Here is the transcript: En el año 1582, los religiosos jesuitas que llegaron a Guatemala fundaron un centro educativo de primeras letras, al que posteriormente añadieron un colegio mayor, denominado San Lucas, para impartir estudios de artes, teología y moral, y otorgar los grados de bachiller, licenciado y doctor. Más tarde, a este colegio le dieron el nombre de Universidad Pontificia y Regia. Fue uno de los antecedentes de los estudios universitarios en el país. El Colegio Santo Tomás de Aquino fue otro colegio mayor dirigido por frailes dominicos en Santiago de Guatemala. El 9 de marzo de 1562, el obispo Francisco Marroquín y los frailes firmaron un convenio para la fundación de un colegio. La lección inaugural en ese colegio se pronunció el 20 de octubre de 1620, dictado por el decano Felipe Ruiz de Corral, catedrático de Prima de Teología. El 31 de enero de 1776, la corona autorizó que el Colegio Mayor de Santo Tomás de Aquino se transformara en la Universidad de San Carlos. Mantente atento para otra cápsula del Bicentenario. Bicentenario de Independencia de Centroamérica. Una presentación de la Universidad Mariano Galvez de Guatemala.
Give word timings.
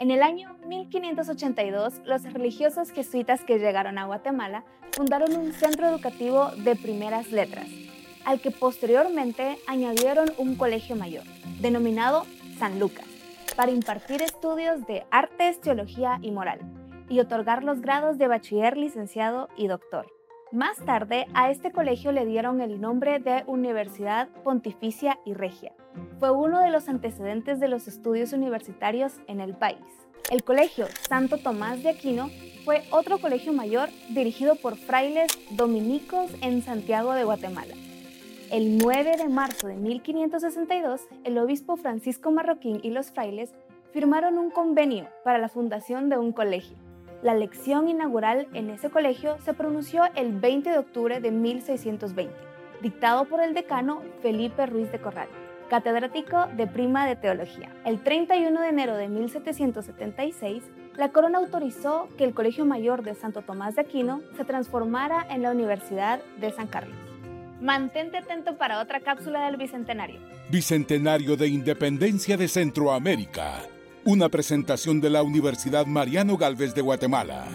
En 0.00 0.10
el 0.10 0.22
año 0.22 0.56
1582, 0.66 2.00
los 2.06 2.22
religiosos 2.22 2.90
jesuitas 2.90 3.42
que 3.44 3.58
llegaron 3.58 3.98
a 3.98 4.06
Guatemala 4.06 4.64
fundaron 4.92 5.36
un 5.36 5.52
centro 5.52 5.86
educativo 5.88 6.48
de 6.56 6.74
primeras 6.74 7.30
letras, 7.32 7.68
al 8.24 8.40
que 8.40 8.50
posteriormente 8.50 9.58
añadieron 9.66 10.32
un 10.38 10.56
colegio 10.56 10.96
mayor, 10.96 11.24
denominado 11.60 12.24
San 12.58 12.80
Lucas, 12.80 13.04
para 13.56 13.72
impartir 13.72 14.22
estudios 14.22 14.86
de 14.86 15.04
artes, 15.10 15.60
teología 15.60 16.18
y 16.22 16.30
moral, 16.30 16.60
y 17.10 17.20
otorgar 17.20 17.62
los 17.62 17.82
grados 17.82 18.16
de 18.16 18.26
bachiller, 18.26 18.78
licenciado 18.78 19.50
y 19.54 19.66
doctor. 19.66 20.06
Más 20.52 20.78
tarde, 20.84 21.28
a 21.32 21.52
este 21.52 21.70
colegio 21.70 22.10
le 22.10 22.26
dieron 22.26 22.60
el 22.60 22.80
nombre 22.80 23.20
de 23.20 23.44
Universidad 23.46 24.28
Pontificia 24.42 25.16
y 25.24 25.32
Regia. 25.32 25.72
Fue 26.18 26.32
uno 26.32 26.60
de 26.60 26.70
los 26.70 26.88
antecedentes 26.88 27.60
de 27.60 27.68
los 27.68 27.86
estudios 27.86 28.32
universitarios 28.32 29.12
en 29.28 29.40
el 29.40 29.54
país. 29.54 29.78
El 30.28 30.42
Colegio 30.42 30.86
Santo 31.08 31.38
Tomás 31.38 31.84
de 31.84 31.90
Aquino 31.90 32.30
fue 32.64 32.82
otro 32.90 33.18
colegio 33.18 33.52
mayor 33.52 33.90
dirigido 34.08 34.56
por 34.56 34.76
frailes 34.76 35.30
dominicos 35.50 36.32
en 36.42 36.62
Santiago 36.62 37.12
de 37.12 37.22
Guatemala. 37.22 37.74
El 38.50 38.76
9 38.78 39.18
de 39.18 39.28
marzo 39.28 39.68
de 39.68 39.76
1562, 39.76 41.02
el 41.22 41.38
obispo 41.38 41.76
Francisco 41.76 42.32
Marroquín 42.32 42.80
y 42.82 42.90
los 42.90 43.12
frailes 43.12 43.54
firmaron 43.92 44.36
un 44.36 44.50
convenio 44.50 45.06
para 45.22 45.38
la 45.38 45.48
fundación 45.48 46.08
de 46.08 46.18
un 46.18 46.32
colegio. 46.32 46.89
La 47.22 47.34
lección 47.34 47.88
inaugural 47.88 48.48
en 48.54 48.70
ese 48.70 48.88
colegio 48.88 49.36
se 49.44 49.52
pronunció 49.52 50.04
el 50.14 50.32
20 50.32 50.70
de 50.70 50.78
octubre 50.78 51.20
de 51.20 51.30
1620, 51.30 52.32
dictado 52.80 53.26
por 53.26 53.42
el 53.42 53.52
decano 53.52 54.00
Felipe 54.22 54.64
Ruiz 54.64 54.90
de 54.90 55.00
Corral, 55.00 55.28
catedrático 55.68 56.46
de 56.56 56.66
Prima 56.66 57.06
de 57.06 57.16
Teología. 57.16 57.68
El 57.84 58.02
31 58.02 58.58
de 58.62 58.68
enero 58.68 58.96
de 58.96 59.08
1776, 59.08 60.62
la 60.96 61.12
corona 61.12 61.38
autorizó 61.38 62.08
que 62.16 62.24
el 62.24 62.32
Colegio 62.32 62.64
Mayor 62.64 63.02
de 63.02 63.14
Santo 63.14 63.42
Tomás 63.42 63.74
de 63.74 63.82
Aquino 63.82 64.22
se 64.38 64.46
transformara 64.46 65.26
en 65.28 65.42
la 65.42 65.50
Universidad 65.50 66.22
de 66.40 66.50
San 66.52 66.68
Carlos. 66.68 66.96
Mantente 67.60 68.16
atento 68.16 68.56
para 68.56 68.80
otra 68.80 69.00
cápsula 69.00 69.44
del 69.44 69.58
Bicentenario. 69.58 70.18
Bicentenario 70.50 71.36
de 71.36 71.48
Independencia 71.48 72.38
de 72.38 72.48
Centroamérica. 72.48 73.60
Una 74.04 74.30
presentación 74.30 75.02
de 75.02 75.10
la 75.10 75.22
Universidad 75.22 75.84
Mariano 75.84 76.38
Galvez 76.38 76.74
de 76.74 76.80
Guatemala. 76.80 77.46